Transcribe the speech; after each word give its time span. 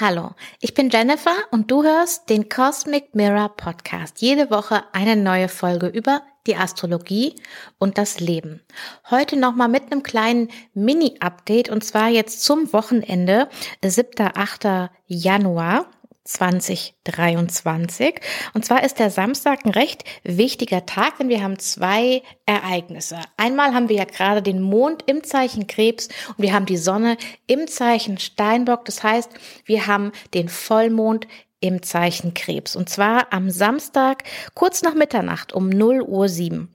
Hallo, 0.00 0.30
ich 0.60 0.72
bin 0.72 0.88
Jennifer 0.88 1.34
und 1.50 1.70
du 1.70 1.82
hörst 1.82 2.30
den 2.30 2.48
Cosmic 2.48 3.14
Mirror 3.14 3.50
Podcast. 3.50 4.22
Jede 4.22 4.50
Woche 4.50 4.82
eine 4.94 5.14
neue 5.14 5.48
Folge 5.48 5.88
über 5.88 6.22
die 6.46 6.56
Astrologie 6.56 7.34
und 7.76 7.98
das 7.98 8.18
Leben. 8.18 8.62
Heute 9.10 9.38
nochmal 9.38 9.68
mit 9.68 9.92
einem 9.92 10.02
kleinen 10.02 10.48
Mini-Update 10.72 11.68
und 11.68 11.84
zwar 11.84 12.08
jetzt 12.08 12.42
zum 12.42 12.72
Wochenende, 12.72 13.50
7. 13.84 14.30
8. 14.34 14.90
Januar. 15.06 15.90
2023. 16.24 18.20
Und 18.54 18.64
zwar 18.64 18.84
ist 18.84 18.98
der 18.98 19.10
Samstag 19.10 19.64
ein 19.64 19.70
recht 19.70 20.04
wichtiger 20.22 20.86
Tag, 20.86 21.18
denn 21.18 21.28
wir 21.28 21.42
haben 21.42 21.58
zwei 21.58 22.22
Ereignisse. 22.46 23.18
Einmal 23.36 23.74
haben 23.74 23.88
wir 23.88 23.96
ja 23.96 24.04
gerade 24.04 24.42
den 24.42 24.60
Mond 24.60 25.04
im 25.06 25.24
Zeichen 25.24 25.66
Krebs 25.66 26.08
und 26.28 26.38
wir 26.38 26.52
haben 26.52 26.66
die 26.66 26.76
Sonne 26.76 27.16
im 27.46 27.66
Zeichen 27.68 28.18
Steinbock. 28.18 28.84
Das 28.84 29.02
heißt, 29.02 29.30
wir 29.64 29.86
haben 29.86 30.12
den 30.34 30.48
Vollmond 30.48 31.26
im 31.60 31.82
Zeichen 31.82 32.34
Krebs. 32.34 32.76
Und 32.76 32.88
zwar 32.88 33.32
am 33.32 33.50
Samstag 33.50 34.24
kurz 34.54 34.82
nach 34.82 34.94
Mitternacht 34.94 35.52
um 35.52 35.68
0 35.68 36.02
Uhr 36.02 36.28
7. 36.28 36.74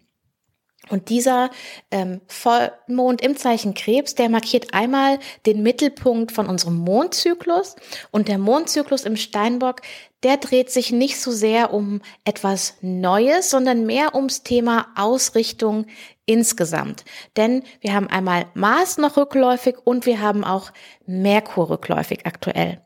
Und 0.90 1.10
dieser 1.10 1.50
ähm, 1.92 2.22
Vollmond 2.28 3.22
im 3.22 3.36
Zeichen 3.38 3.74
Krebs, 3.74 4.16
der 4.16 4.30
markiert 4.30 4.74
einmal 4.74 5.20
den 5.46 5.64
Mittelpunkt 5.64 6.32
von 6.32 6.48
unserem 6.48 6.76
Mondzyklus. 6.76 7.76
Und 8.12 8.28
der 8.28 8.38
Mondzyklus 8.38 9.04
im 9.04 9.18
Steinbock, 9.18 9.82
der 10.24 10.38
dreht 10.38 10.70
sich 10.72 10.92
nicht 10.92 11.20
so 11.20 11.32
sehr 11.32 11.74
um 11.74 12.02
etwas 12.24 12.76
Neues, 12.82 13.50
sondern 13.50 13.86
mehr 13.86 14.16
ums 14.16 14.44
Thema 14.44 14.88
Ausrichtung 14.96 15.86
insgesamt. 16.26 17.06
Denn 17.38 17.64
wir 17.82 17.94
haben 17.94 18.08
einmal 18.08 18.46
Mars 18.54 18.98
noch 18.98 19.18
rückläufig 19.18 19.78
und 19.84 20.06
wir 20.06 20.22
haben 20.22 20.44
auch 20.44 20.72
Merkur 21.06 21.70
rückläufig 21.70 22.26
aktuell. 22.26 22.85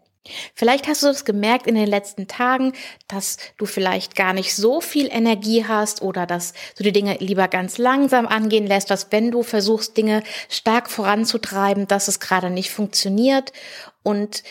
Vielleicht 0.53 0.87
hast 0.87 1.03
du 1.03 1.07
es 1.07 1.23
gemerkt 1.23 1.65
in 1.65 1.75
den 1.75 1.87
letzten 1.87 2.27
Tagen, 2.27 2.73
dass 3.07 3.37
du 3.57 3.65
vielleicht 3.65 4.15
gar 4.15 4.33
nicht 4.33 4.53
so 4.53 4.81
viel 4.81 5.07
Energie 5.11 5.65
hast 5.65 6.01
oder 6.01 6.25
dass 6.25 6.53
du 6.77 6.83
die 6.83 6.91
Dinge 6.91 7.15
lieber 7.19 7.47
ganz 7.47 7.77
langsam 7.77 8.27
angehen 8.27 8.67
lässt, 8.67 8.91
dass 8.91 9.11
wenn 9.11 9.31
du 9.31 9.43
versuchst, 9.43 9.95
Dinge 9.95 10.23
stark 10.49 10.89
voranzutreiben, 10.89 11.87
dass 11.87 12.07
es 12.09 12.19
gerade 12.19 12.49
nicht 12.49 12.69
funktioniert. 12.69 13.53
Und 14.03 14.43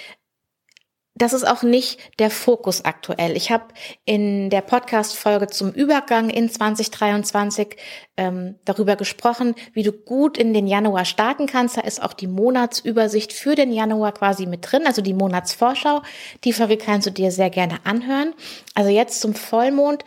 das 1.18 1.32
ist 1.32 1.46
auch 1.46 1.62
nicht 1.62 1.98
der 2.18 2.30
Fokus 2.30 2.84
aktuell. 2.84 3.36
Ich 3.36 3.50
habe 3.50 3.64
in 4.04 4.50
der 4.50 4.60
Podcast-Folge 4.60 5.48
zum 5.48 5.72
Übergang 5.72 6.30
in 6.30 6.48
2023 6.48 7.76
ähm, 8.16 8.54
darüber 8.64 8.96
gesprochen, 8.96 9.54
wie 9.72 9.82
du 9.82 9.92
gut 9.92 10.38
in 10.38 10.54
den 10.54 10.66
Januar 10.66 11.04
starten 11.04 11.46
kannst. 11.46 11.76
Da 11.76 11.80
ist 11.80 12.02
auch 12.02 12.12
die 12.12 12.26
Monatsübersicht 12.26 13.32
für 13.32 13.56
den 13.56 13.72
Januar 13.72 14.12
quasi 14.12 14.46
mit 14.46 14.70
drin, 14.70 14.86
also 14.86 15.02
die 15.02 15.14
Monatsvorschau. 15.14 16.02
Die 16.44 16.52
Folge 16.52 16.76
kannst 16.76 17.06
du 17.06 17.10
dir 17.10 17.32
sehr 17.32 17.50
gerne 17.50 17.78
anhören. 17.84 18.34
Also 18.74 18.90
jetzt 18.90 19.20
zum 19.20 19.34
Vollmond 19.34 20.04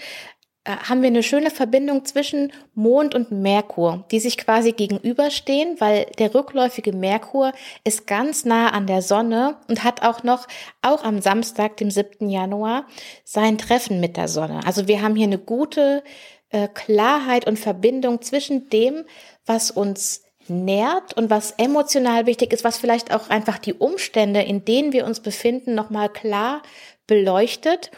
haben 0.65 1.01
wir 1.01 1.07
eine 1.07 1.23
schöne 1.23 1.49
Verbindung 1.49 2.05
zwischen 2.05 2.53
Mond 2.75 3.15
und 3.15 3.31
Merkur, 3.31 4.05
die 4.11 4.19
sich 4.19 4.37
quasi 4.37 4.73
gegenüberstehen, 4.73 5.79
weil 5.79 6.05
der 6.19 6.35
rückläufige 6.35 6.93
Merkur 6.93 7.51
ist 7.83 8.05
ganz 8.05 8.45
nah 8.45 8.69
an 8.69 8.85
der 8.85 9.01
Sonne 9.01 9.57
und 9.67 9.83
hat 9.83 10.03
auch 10.03 10.23
noch, 10.23 10.47
auch 10.83 11.03
am 11.03 11.19
Samstag, 11.19 11.77
dem 11.77 11.89
7. 11.89 12.29
Januar, 12.29 12.85
sein 13.23 13.57
Treffen 13.57 13.99
mit 13.99 14.17
der 14.17 14.27
Sonne. 14.27 14.59
Also 14.65 14.87
wir 14.87 15.01
haben 15.01 15.15
hier 15.15 15.25
eine 15.25 15.39
gute 15.39 16.03
äh, 16.49 16.67
Klarheit 16.67 17.47
und 17.47 17.57
Verbindung 17.57 18.21
zwischen 18.21 18.69
dem, 18.69 19.05
was 19.47 19.71
uns 19.71 20.21
nährt 20.47 21.13
und 21.15 21.29
was 21.29 21.51
emotional 21.57 22.25
wichtig 22.25 22.53
ist, 22.53 22.63
was 22.63 22.77
vielleicht 22.77 23.13
auch 23.13 23.29
einfach 23.29 23.57
die 23.57 23.73
Umstände, 23.73 24.41
in 24.41 24.65
denen 24.65 24.93
wir 24.93 25.05
uns 25.05 25.19
befinden, 25.19 25.75
nochmal 25.75 26.09
klar 26.09 26.61
beleuchtet 27.07 27.91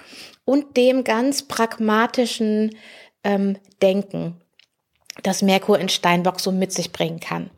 und 0.46 0.78
dem 0.78 1.04
ganz 1.04 1.44
pragmatischen 1.44 2.76
ähm, 3.24 3.58
Denken, 3.82 4.42
das 5.22 5.42
Merkur 5.42 5.80
in 5.80 5.90
Steinbock 5.90 6.40
so 6.40 6.52
mit 6.52 6.72
sich 6.72 6.92
bringen 6.92 7.20
kann. 7.20 7.50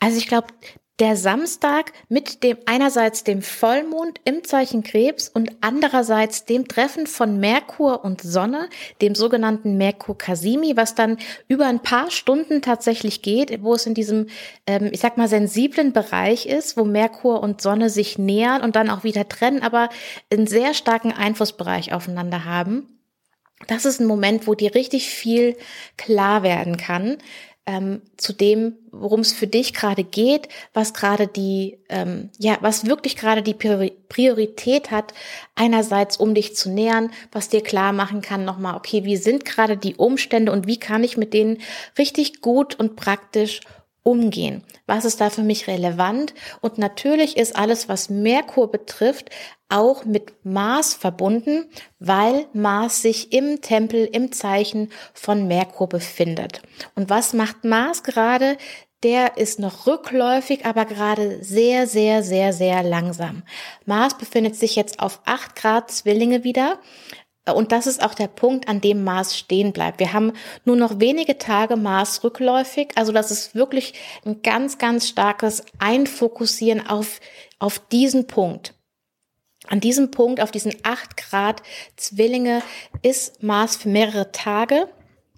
Also 0.00 0.18
ich 0.18 0.26
glaube, 0.26 0.48
der 1.00 1.16
Samstag 1.16 1.92
mit 2.08 2.44
dem 2.44 2.56
einerseits 2.66 3.24
dem 3.24 3.42
Vollmond 3.42 4.20
im 4.24 4.44
Zeichen 4.44 4.84
Krebs 4.84 5.28
und 5.28 5.50
andererseits 5.60 6.44
dem 6.44 6.68
Treffen 6.68 7.08
von 7.08 7.40
Merkur 7.40 8.04
und 8.04 8.20
Sonne, 8.22 8.68
dem 9.02 9.16
sogenannten 9.16 9.76
Merkur 9.76 10.16
Casimi, 10.16 10.76
was 10.76 10.94
dann 10.94 11.18
über 11.48 11.66
ein 11.66 11.80
paar 11.80 12.12
Stunden 12.12 12.62
tatsächlich 12.62 13.22
geht, 13.22 13.62
wo 13.62 13.74
es 13.74 13.86
in 13.86 13.94
diesem, 13.94 14.28
ähm, 14.68 14.90
ich 14.92 15.00
sag 15.00 15.16
mal, 15.16 15.26
sensiblen 15.28 15.92
Bereich 15.92 16.46
ist, 16.46 16.76
wo 16.76 16.84
Merkur 16.84 17.42
und 17.42 17.60
Sonne 17.60 17.90
sich 17.90 18.16
nähern 18.16 18.62
und 18.62 18.76
dann 18.76 18.88
auch 18.88 19.02
wieder 19.02 19.28
trennen, 19.28 19.62
aber 19.62 19.88
einen 20.32 20.46
sehr 20.46 20.74
starken 20.74 21.10
Einflussbereich 21.10 21.92
aufeinander 21.92 22.44
haben. 22.44 23.00
Das 23.66 23.84
ist 23.84 24.00
ein 24.00 24.06
Moment, 24.06 24.46
wo 24.46 24.54
dir 24.54 24.74
richtig 24.74 25.08
viel 25.08 25.56
klar 25.96 26.44
werden 26.44 26.76
kann 26.76 27.18
ähm, 27.66 28.02
zu 28.16 28.32
dem, 28.32 28.74
worum 28.90 29.20
es 29.20 29.32
für 29.32 29.46
dich 29.46 29.72
gerade 29.72 30.04
geht, 30.04 30.48
was 30.74 30.92
gerade 30.92 31.26
die, 31.26 31.78
ähm, 31.88 32.30
ja, 32.38 32.58
was 32.60 32.86
wirklich 32.86 33.16
gerade 33.16 33.42
die 33.42 33.54
Priorität 33.54 34.90
hat, 34.90 35.14
einerseits 35.54 36.18
um 36.18 36.34
dich 36.34 36.54
zu 36.54 36.70
nähern, 36.70 37.10
was 37.32 37.48
dir 37.48 37.62
klar 37.62 37.92
machen 37.92 38.20
kann, 38.20 38.44
nochmal, 38.44 38.76
okay, 38.76 39.04
wie 39.04 39.16
sind 39.16 39.44
gerade 39.44 39.76
die 39.76 39.96
Umstände 39.96 40.52
und 40.52 40.66
wie 40.66 40.78
kann 40.78 41.04
ich 41.04 41.16
mit 41.16 41.32
denen 41.32 41.58
richtig 41.96 42.42
gut 42.42 42.78
und 42.78 42.96
praktisch 42.96 43.60
umgehen? 44.04 44.62
Was 44.86 45.04
ist 45.04 45.20
da 45.20 45.30
für 45.30 45.42
mich 45.42 45.66
relevant? 45.66 46.34
Und 46.60 46.78
natürlich 46.78 47.36
ist 47.36 47.56
alles, 47.56 47.88
was 47.88 48.10
Merkur 48.10 48.70
betrifft, 48.70 49.30
auch 49.68 50.04
mit 50.04 50.44
Mars 50.44 50.94
verbunden, 50.94 51.64
weil 51.98 52.46
Mars 52.52 53.02
sich 53.02 53.32
im 53.32 53.60
Tempel, 53.60 54.04
im 54.04 54.30
Zeichen 54.30 54.92
von 55.12 55.48
Merkur 55.48 55.88
befindet. 55.88 56.62
Und 56.94 57.10
was 57.10 57.32
macht 57.32 57.64
Mars 57.64 58.04
gerade? 58.04 58.56
Der 59.02 59.36
ist 59.36 59.58
noch 59.58 59.86
rückläufig, 59.86 60.64
aber 60.64 60.84
gerade 60.86 61.42
sehr, 61.42 61.86
sehr, 61.86 62.22
sehr, 62.22 62.52
sehr 62.52 62.82
langsam. 62.82 63.42
Mars 63.84 64.16
befindet 64.16 64.56
sich 64.56 64.76
jetzt 64.76 65.00
auf 65.00 65.20
8 65.24 65.56
Grad 65.56 65.90
Zwillinge 65.90 66.44
wieder. 66.44 66.78
Und 67.52 67.72
das 67.72 67.86
ist 67.86 68.02
auch 68.02 68.14
der 68.14 68.28
Punkt, 68.28 68.68
an 68.68 68.80
dem 68.80 69.04
Mars 69.04 69.36
stehen 69.36 69.72
bleibt. 69.72 70.00
Wir 70.00 70.14
haben 70.14 70.32
nur 70.64 70.76
noch 70.76 70.98
wenige 70.98 71.36
Tage 71.36 71.76
Mars 71.76 72.24
rückläufig. 72.24 72.88
Also 72.94 73.12
das 73.12 73.30
ist 73.30 73.54
wirklich 73.54 73.92
ein 74.24 74.40
ganz, 74.40 74.78
ganz 74.78 75.08
starkes 75.08 75.62
Einfokussieren 75.78 76.86
auf, 76.86 77.20
auf 77.58 77.78
diesen 77.78 78.26
Punkt. 78.26 78.72
An 79.66 79.80
diesem 79.80 80.10
Punkt, 80.10 80.40
auf 80.40 80.50
diesen 80.50 80.74
acht 80.84 81.16
Grad 81.16 81.62
Zwillinge, 81.96 82.62
ist 83.02 83.42
Mars 83.42 83.76
für 83.76 83.88
mehrere 83.88 84.32
Tage 84.32 84.88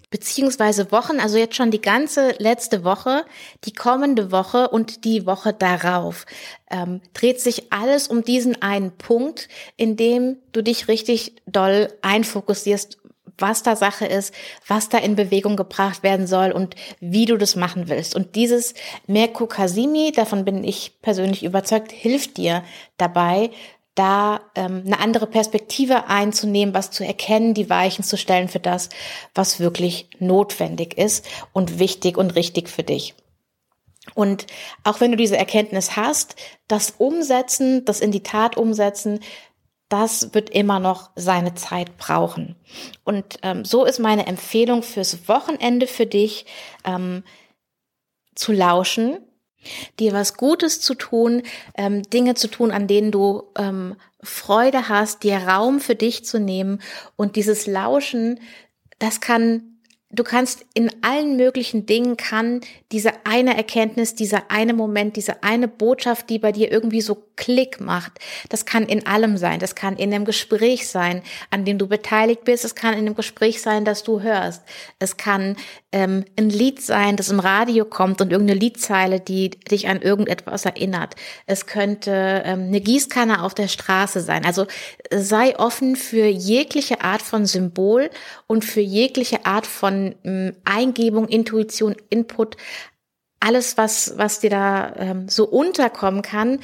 beziehungsweise 0.09 0.91
Wochen, 0.91 1.19
also 1.19 1.37
jetzt 1.37 1.55
schon 1.55 1.71
die 1.71 1.81
ganze 1.81 2.31
letzte 2.39 2.83
Woche, 2.83 3.25
die 3.65 3.73
kommende 3.73 4.31
Woche 4.31 4.69
und 4.69 5.03
die 5.03 5.25
Woche 5.25 5.53
darauf, 5.53 6.25
ähm, 6.71 7.01
dreht 7.13 7.41
sich 7.41 7.73
alles 7.73 8.07
um 8.07 8.23
diesen 8.23 8.61
einen 8.61 8.91
Punkt, 8.91 9.49
in 9.75 9.97
dem 9.97 10.37
du 10.53 10.61
dich 10.61 10.87
richtig 10.87 11.35
doll 11.45 11.93
einfokussierst, 12.01 12.97
was 13.37 13.63
da 13.63 13.75
Sache 13.75 14.05
ist, 14.05 14.33
was 14.67 14.89
da 14.89 14.97
in 14.97 15.15
Bewegung 15.15 15.57
gebracht 15.57 16.03
werden 16.03 16.25
soll 16.25 16.51
und 16.51 16.75
wie 16.99 17.25
du 17.25 17.37
das 17.37 17.55
machen 17.55 17.87
willst. 17.87 18.15
Und 18.15 18.35
dieses 18.35 18.73
Merkur 19.05 19.47
Kasimi, 19.47 20.11
davon 20.11 20.45
bin 20.45 20.63
ich 20.63 20.99
persönlich 21.01 21.43
überzeugt, 21.43 21.91
hilft 21.91 22.37
dir 22.37 22.63
dabei, 22.97 23.51
da 23.97 24.41
ähm, 24.55 24.83
eine 24.85 24.99
andere 24.99 25.27
Perspektive 25.27 26.07
einzunehmen, 26.07 26.73
was 26.73 26.91
zu 26.91 27.03
erkennen, 27.03 27.53
die 27.53 27.69
Weichen 27.69 28.03
zu 28.03 28.15
stellen 28.15 28.47
für 28.47 28.59
das, 28.59 28.89
was 29.33 29.59
wirklich 29.59 30.09
notwendig 30.19 30.97
ist 30.97 31.25
und 31.51 31.79
wichtig 31.79 32.17
und 32.17 32.35
richtig 32.35 32.69
für 32.69 32.83
dich. 32.83 33.15
Und 34.13 34.45
auch 34.83 35.01
wenn 35.01 35.11
du 35.11 35.17
diese 35.17 35.37
Erkenntnis 35.37 35.95
hast, 35.95 36.35
das 36.67 36.91
Umsetzen, 36.97 37.85
das 37.85 37.99
in 37.99 38.11
die 38.11 38.23
Tat 38.23 38.55
umsetzen, 38.55 39.19
das 39.89 40.33
wird 40.33 40.49
immer 40.49 40.79
noch 40.79 41.09
seine 41.15 41.55
Zeit 41.55 41.97
brauchen. 41.97 42.55
Und 43.03 43.39
ähm, 43.41 43.65
so 43.65 43.83
ist 43.83 43.99
meine 43.99 44.27
Empfehlung 44.27 44.83
fürs 44.83 45.27
Wochenende 45.27 45.87
für 45.87 46.05
dich, 46.05 46.45
ähm, 46.85 47.23
zu 48.35 48.51
lauschen, 48.51 49.17
dir 49.99 50.13
was 50.13 50.37
Gutes 50.37 50.81
zu 50.81 50.93
tun, 50.95 51.43
ähm, 51.75 52.03
Dinge 52.03 52.35
zu 52.35 52.47
tun, 52.47 52.71
an 52.71 52.87
denen 52.87 53.11
du 53.11 53.43
ähm, 53.57 53.95
Freude 54.21 54.89
hast, 54.89 55.23
dir 55.23 55.37
Raum 55.37 55.79
für 55.79 55.95
dich 55.95 56.25
zu 56.25 56.39
nehmen 56.39 56.81
und 57.15 57.35
dieses 57.35 57.67
Lauschen, 57.67 58.39
das 58.99 59.21
kann 59.21 59.77
Du 60.09 60.23
kannst 60.23 60.65
in 60.73 60.89
allen 61.01 61.35
möglichen 61.35 61.85
Dingen 61.85 62.15
kann 62.15 62.61
diese 62.93 63.11
eine 63.25 63.57
Erkenntnis, 63.57 64.15
dieser 64.15 64.49
eine 64.49 64.73
Moment, 64.73 65.17
diese 65.17 65.43
eine 65.43 65.67
Botschaft, 65.67 66.29
die 66.29 66.39
bei 66.39 66.53
dir 66.53 66.71
irgendwie 66.71 67.01
so 67.01 67.25
Klick 67.35 67.81
macht. 67.81 68.13
Das 68.47 68.65
kann 68.65 68.85
in 68.85 69.05
allem 69.05 69.35
sein. 69.35 69.59
Das 69.59 69.75
kann 69.75 69.97
in 69.97 70.13
einem 70.13 70.23
Gespräch 70.23 70.87
sein, 70.87 71.23
an 71.51 71.65
dem 71.65 71.77
du 71.77 71.87
beteiligt 71.87 72.45
bist. 72.45 72.63
Es 72.63 72.73
kann 72.73 72.93
in 72.93 72.99
einem 72.99 73.15
Gespräch 73.15 73.61
sein, 73.61 73.83
das 73.83 74.03
du 74.03 74.21
hörst. 74.21 74.63
Es 74.97 75.17
kann 75.17 75.57
ähm, 75.91 76.25
ein 76.37 76.49
Lied 76.49 76.81
sein, 76.81 77.15
das 77.15 77.29
im 77.29 77.39
Radio 77.39 77.85
kommt 77.85 78.19
und 78.21 78.31
irgendeine 78.31 78.59
Liedzeile, 78.59 79.19
die 79.19 79.51
dich 79.51 79.87
an 79.87 80.01
irgendetwas 80.01 80.65
erinnert. 80.65 81.15
Es 81.45 81.65
könnte 81.65 82.43
ähm, 82.45 82.67
eine 82.67 82.81
Gießkanne 82.81 83.41
auf 83.41 83.53
der 83.53 83.69
Straße 83.69 84.19
sein. 84.21 84.45
Also 84.45 84.67
sei 85.13 85.57
offen 85.57 85.95
für 85.95 86.25
jegliche 86.25 87.01
Art 87.01 87.21
von 87.21 87.45
Symbol 87.45 88.09
und 88.47 88.65
für 88.65 88.81
jegliche 88.81 89.45
Art 89.45 89.65
von 89.65 90.15
ähm, 90.23 90.55
Eingebung, 90.65 91.27
Intuition, 91.27 91.95
Input 92.09 92.57
alles, 93.39 93.77
was, 93.77 94.17
was 94.17 94.39
dir 94.39 94.49
da 94.49 94.95
ähm, 94.97 95.29
so 95.29 95.45
unterkommen 95.45 96.21
kann, 96.21 96.59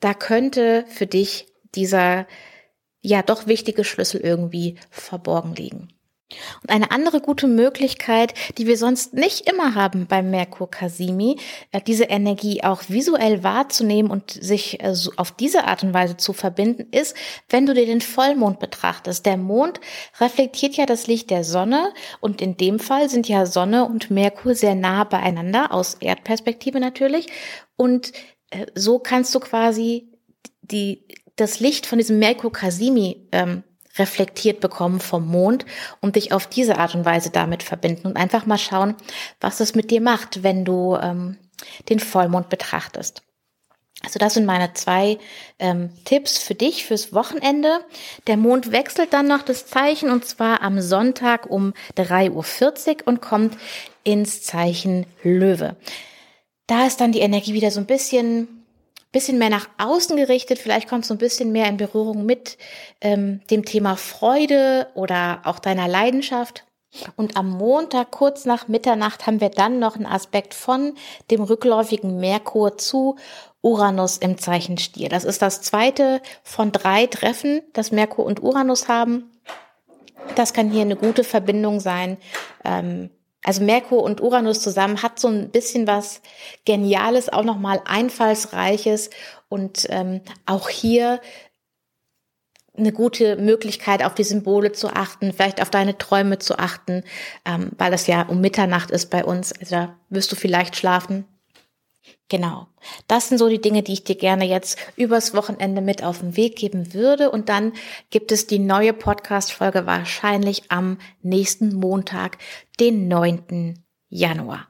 da 0.00 0.14
könnte 0.14 0.84
für 0.88 1.06
dich 1.06 1.46
dieser 1.74 2.26
ja 3.00 3.22
doch 3.22 3.46
wichtige 3.46 3.82
Schlüssel 3.84 4.20
irgendwie 4.20 4.76
verborgen 4.90 5.54
liegen. 5.54 5.97
Und 6.62 6.70
eine 6.70 6.90
andere 6.90 7.20
gute 7.20 7.46
Möglichkeit, 7.46 8.34
die 8.58 8.66
wir 8.66 8.76
sonst 8.76 9.14
nicht 9.14 9.48
immer 9.48 9.74
haben 9.74 10.06
beim 10.06 10.30
Merkur 10.30 10.70
Kasimi, 10.70 11.38
äh, 11.72 11.80
diese 11.80 12.04
Energie 12.04 12.62
auch 12.62 12.82
visuell 12.88 13.42
wahrzunehmen 13.42 14.10
und 14.10 14.30
sich 14.30 14.80
äh, 14.80 14.94
auf 15.16 15.32
diese 15.32 15.64
Art 15.64 15.82
und 15.82 15.94
Weise 15.94 16.18
zu 16.18 16.34
verbinden, 16.34 16.86
ist, 16.90 17.16
wenn 17.48 17.64
du 17.64 17.72
dir 17.72 17.86
den 17.86 18.02
Vollmond 18.02 18.58
betrachtest. 18.60 19.24
Der 19.24 19.38
Mond 19.38 19.80
reflektiert 20.20 20.76
ja 20.76 20.84
das 20.84 21.06
Licht 21.06 21.30
der 21.30 21.44
Sonne 21.44 21.94
und 22.20 22.42
in 22.42 22.58
dem 22.58 22.78
Fall 22.78 23.08
sind 23.08 23.26
ja 23.26 23.46
Sonne 23.46 23.86
und 23.86 24.10
Merkur 24.10 24.54
sehr 24.54 24.74
nah 24.74 25.04
beieinander, 25.04 25.72
aus 25.72 25.94
Erdperspektive 25.94 26.78
natürlich. 26.78 27.28
Und 27.76 28.12
äh, 28.50 28.66
so 28.74 28.98
kannst 28.98 29.34
du 29.34 29.40
quasi 29.40 30.12
die, 30.60 31.06
das 31.36 31.60
Licht 31.60 31.86
von 31.86 31.98
diesem 31.98 32.18
Merkur 32.18 32.52
Kasimi 32.52 33.28
ähm, 33.32 33.62
reflektiert 33.98 34.60
bekommen 34.60 35.00
vom 35.00 35.26
Mond 35.26 35.66
und 36.00 36.16
dich 36.16 36.32
auf 36.32 36.46
diese 36.46 36.78
Art 36.78 36.94
und 36.94 37.04
Weise 37.04 37.30
damit 37.30 37.62
verbinden 37.62 38.06
und 38.06 38.16
einfach 38.16 38.46
mal 38.46 38.58
schauen, 38.58 38.94
was 39.40 39.60
es 39.60 39.74
mit 39.74 39.90
dir 39.90 40.00
macht, 40.00 40.42
wenn 40.42 40.64
du 40.64 40.96
ähm, 40.96 41.36
den 41.88 42.00
Vollmond 42.00 42.48
betrachtest. 42.48 43.22
Also 44.04 44.20
das 44.20 44.34
sind 44.34 44.46
meine 44.46 44.72
zwei 44.74 45.18
ähm, 45.58 45.90
Tipps 46.04 46.38
für 46.38 46.54
dich 46.54 46.84
fürs 46.84 47.12
Wochenende. 47.12 47.80
Der 48.28 48.36
Mond 48.36 48.70
wechselt 48.70 49.12
dann 49.12 49.26
noch 49.26 49.42
das 49.42 49.66
Zeichen 49.66 50.10
und 50.10 50.24
zwar 50.24 50.62
am 50.62 50.80
Sonntag 50.80 51.50
um 51.50 51.74
3.40 51.96 52.30
Uhr 52.30 53.08
und 53.08 53.20
kommt 53.20 53.56
ins 54.04 54.42
Zeichen 54.42 55.04
Löwe. 55.24 55.74
Da 56.68 56.86
ist 56.86 57.00
dann 57.00 57.12
die 57.12 57.20
Energie 57.20 57.54
wieder 57.54 57.72
so 57.72 57.80
ein 57.80 57.86
bisschen 57.86 58.57
bisschen 59.12 59.38
mehr 59.38 59.50
nach 59.50 59.68
außen 59.78 60.16
gerichtet. 60.16 60.58
Vielleicht 60.58 60.88
kommst 60.88 61.10
du 61.10 61.14
ein 61.14 61.18
bisschen 61.18 61.52
mehr 61.52 61.68
in 61.68 61.76
Berührung 61.76 62.26
mit 62.26 62.58
ähm, 63.00 63.40
dem 63.50 63.64
Thema 63.64 63.96
Freude 63.96 64.88
oder 64.94 65.40
auch 65.44 65.58
deiner 65.58 65.88
Leidenschaft. 65.88 66.64
Und 67.16 67.36
am 67.36 67.50
Montag, 67.50 68.10
kurz 68.10 68.44
nach 68.44 68.66
Mitternacht, 68.66 69.26
haben 69.26 69.40
wir 69.40 69.50
dann 69.50 69.78
noch 69.78 69.96
einen 69.96 70.06
Aspekt 70.06 70.54
von 70.54 70.94
dem 71.30 71.42
rückläufigen 71.42 72.18
Merkur 72.18 72.78
zu 72.78 73.16
Uranus 73.60 74.16
im 74.18 74.38
Zeichen 74.38 74.78
Stier. 74.78 75.08
Das 75.08 75.24
ist 75.24 75.42
das 75.42 75.60
zweite 75.60 76.22
von 76.42 76.72
drei 76.72 77.06
Treffen, 77.06 77.60
das 77.72 77.92
Merkur 77.92 78.24
und 78.24 78.42
Uranus 78.42 78.88
haben. 78.88 79.30
Das 80.34 80.52
kann 80.52 80.70
hier 80.70 80.82
eine 80.82 80.96
gute 80.96 81.24
Verbindung 81.24 81.80
sein. 81.80 82.16
Ähm, 82.64 83.10
also 83.48 83.64
Merkur 83.64 84.02
und 84.02 84.20
Uranus 84.20 84.60
zusammen 84.60 85.02
hat 85.02 85.18
so 85.18 85.26
ein 85.26 85.48
bisschen 85.48 85.86
was 85.86 86.20
Geniales, 86.66 87.30
auch 87.30 87.44
nochmal 87.44 87.80
Einfallsreiches 87.86 89.08
und 89.48 89.86
ähm, 89.88 90.20
auch 90.44 90.68
hier 90.68 91.22
eine 92.76 92.92
gute 92.92 93.36
Möglichkeit, 93.36 94.04
auf 94.04 94.14
die 94.14 94.24
Symbole 94.24 94.72
zu 94.72 94.88
achten, 94.88 95.32
vielleicht 95.32 95.62
auf 95.62 95.70
deine 95.70 95.96
Träume 95.96 96.38
zu 96.38 96.58
achten, 96.58 97.04
ähm, 97.46 97.70
weil 97.78 97.90
das 97.90 98.06
ja 98.06 98.20
um 98.28 98.42
Mitternacht 98.42 98.90
ist 98.90 99.08
bei 99.08 99.24
uns. 99.24 99.54
Also 99.58 99.76
da 99.76 99.96
wirst 100.10 100.30
du 100.30 100.36
vielleicht 100.36 100.76
schlafen. 100.76 101.24
Genau. 102.28 102.66
Das 103.06 103.28
sind 103.28 103.38
so 103.38 103.48
die 103.48 103.60
Dinge, 103.60 103.82
die 103.82 103.94
ich 103.94 104.04
dir 104.04 104.14
gerne 104.14 104.44
jetzt 104.44 104.78
übers 104.96 105.34
Wochenende 105.34 105.80
mit 105.80 106.04
auf 106.04 106.20
den 106.20 106.36
Weg 106.36 106.56
geben 106.56 106.92
würde. 106.92 107.30
Und 107.30 107.48
dann 107.48 107.72
gibt 108.10 108.32
es 108.32 108.46
die 108.46 108.58
neue 108.58 108.92
Podcast-Folge 108.92 109.86
wahrscheinlich 109.86 110.70
am 110.70 110.98
nächsten 111.22 111.74
Montag, 111.74 112.36
den 112.80 113.08
9. 113.08 113.82
Januar. 114.10 114.68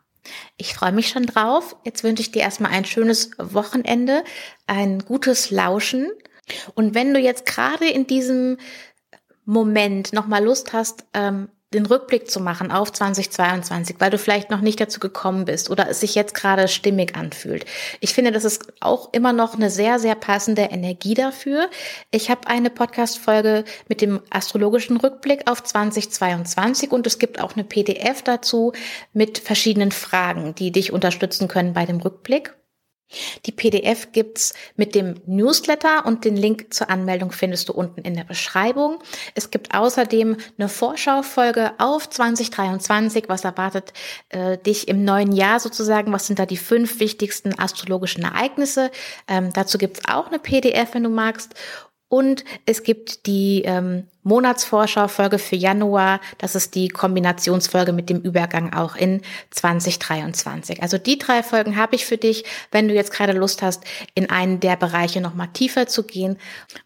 Ich 0.57 0.75
freue 0.75 0.93
mich 0.93 1.09
schon 1.09 1.27
drauf. 1.27 1.77
Jetzt 1.85 2.05
wünsche 2.05 2.23
ich 2.23 2.31
dir 2.31 2.43
erstmal 2.43 2.71
ein 2.71 2.85
schönes 2.85 3.31
Wochenende, 3.39 4.23
ein 4.67 5.01
gutes 5.01 5.51
Lauschen. 5.51 6.11
Und 6.75 6.95
wenn 6.95 7.13
du 7.13 7.19
jetzt 7.19 7.45
gerade 7.45 7.89
in 7.89 8.07
diesem 8.07 8.59
Moment 9.45 10.13
nochmal 10.13 10.45
Lust 10.45 10.73
hast, 10.73 11.07
ähm, 11.15 11.49
den 11.75 11.85
Rückblick 11.85 12.31
zu 12.31 12.41
machen 12.41 12.71
auf 12.71 12.93
2022, 12.93 13.97
weil 13.99 14.11
du 14.11 14.17
vielleicht 14.17 14.51
noch 14.51 14.63
nicht 14.63 14.81
dazu 14.81 15.01
gekommen 15.01 15.45
bist 15.45 15.69
oder 15.69 15.89
es 15.89 16.01
sich 16.01 16.15
jetzt 16.15 16.35
gerade 16.35 16.67
stimmig 16.67 17.15
anfühlt. 17.15 17.67
Ich 18.01 18.15
finde, 18.15 18.33
das 18.33 18.45
ist 18.45 18.73
auch 18.81 19.13
immer 19.13 19.35
noch 19.35 19.55
eine 19.55 19.69
sehr, 19.69 19.99
sehr 19.99 20.15
passende 20.15 20.63
Energie 20.63 21.13
dafür. 21.13 21.69
Ich 22.11 22.31
habe 22.31 22.47
eine 22.47 22.71
Podcast-Folge 22.71 23.65
mit 23.87 24.01
dem 24.01 24.21
astrologischen 24.31 24.97
Rückblick 24.97 25.51
auf 25.51 25.63
2022 25.63 26.91
und 26.91 27.07
es 27.07 27.19
gibt 27.19 27.39
auch 27.39 27.55
eine 27.55 27.65
PDF 27.65 28.23
dazu 28.23 28.73
mit 29.13 29.37
verschiedenen 29.37 29.93
Fragen, 29.93 30.55
die 30.55 30.73
dich 30.73 30.93
unterstützen 30.93 31.49
können 31.49 31.75
bei 31.75 31.85
dem 31.85 31.99
Rückblick. 32.01 32.55
Die 33.47 33.53
PDF 33.53 34.13
gibt's 34.13 34.55
mit 34.77 34.95
dem 34.95 35.15
Newsletter 35.27 36.05
und 36.05 36.25
den 36.25 36.37
Link 36.37 36.75
zur 36.75 36.91
Anmeldung 36.91 37.33
findest 37.33 37.69
du 37.69 37.73
unten 37.73 38.03
in 38.03 38.15
der 38.15 38.25
Beschreibung. 38.25 38.99
Es 39.35 39.51
gibt 39.51 39.75
außerdem 39.75 40.37
eine 40.59 40.69
Vorschaufolge 40.69 41.73
auf 41.79 42.11
2023. 42.11 43.25
Was 43.29 43.45
erwartet 43.45 43.93
äh, 44.29 44.59
dich 44.59 44.89
im 44.89 45.05
neuen 45.05 45.33
Jahr 45.33 45.61
sozusagen? 45.61 46.13
Was 46.13 46.27
sind 46.27 46.39
da 46.39 46.47
die 46.47 46.57
fünf 46.57 47.01
wichtigsten 47.01 47.59
astrologischen 47.59 48.25
Ereignisse? 48.25 48.91
Ähm, 49.27 49.53
dazu 49.53 49.79
gibt's 49.79 50.03
auch 50.07 50.27
eine 50.27 50.39
PDF, 50.39 50.95
wenn 50.95 51.05
du 51.05 51.11
magst. 51.11 51.55
Und 52.09 52.45
es 52.65 52.83
gibt 52.83 53.27
die 53.27 53.63
ähm, 53.65 54.07
Monatsvorschau-Folge 54.29 55.39
für 55.39 55.57
Januar. 55.57 56.21
Das 56.39 56.55
ist 56.55 56.75
die 56.75 56.89
Kombinationsfolge 56.89 57.93
mit 57.93 58.09
dem 58.09 58.21
Übergang 58.21 58.73
auch 58.73 58.95
in 58.95 59.23
2023. 59.51 60.83
Also 60.83 60.99
die 60.99 61.19
drei 61.19 61.43
Folgen 61.43 61.77
habe 61.77 61.97
ich 61.97 62.07
für 62.07 62.19
dich, 62.19 62.45
wenn 62.71 62.89
du 62.89 62.95
jetzt 62.95 63.13
gerade 63.13 63.33
Lust 63.33 63.63
hast, 63.63 63.85
in 64.15 64.31
einen 64.31 64.61
der 64.61 64.77
Bereiche 64.77 65.21
nochmal 65.21 65.49
tiefer 65.53 65.87
zu 65.87 66.05
gehen. 66.05 66.37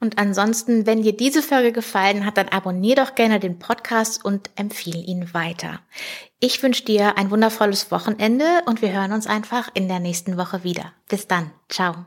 Und 0.01 0.19
ansonsten, 0.19 0.87
wenn 0.87 1.03
dir 1.03 1.17
diese 1.17 1.43
Folge 1.43 1.73
gefallen 1.73 2.25
hat, 2.25 2.39
dann 2.39 2.49
abonnier 2.49 2.97
doch 2.97 3.15
gerne 3.15 3.41
den 3.41 3.59
Podcast 3.59 4.25
und 4.25 4.51
empfehle 4.57 5.01
ihn 5.01 5.35
weiter. 5.35 5.81
Ich 6.41 6.63
wünsche 6.63 6.85
dir 6.85 7.19
ein 7.19 7.31
wundervolles 7.31 7.91
Wochenende 7.91 8.45
und 8.67 8.83
wir 8.83 8.93
hören 8.93 9.13
uns 9.13 9.27
einfach 9.27 9.69
in 9.75 9.89
der 9.89 10.01
nächsten 10.01 10.37
Woche 10.37 10.65
wieder. 10.65 10.93
Bis 11.09 11.29
dann. 11.29 11.51
Ciao. 11.69 12.07